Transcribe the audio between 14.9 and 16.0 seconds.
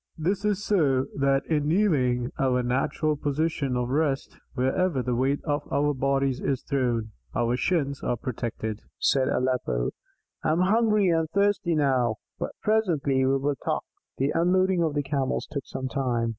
the Camels took some